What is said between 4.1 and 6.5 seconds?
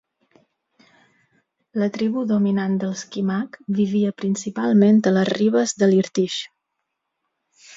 principalment a les ribes de l'Irtysh.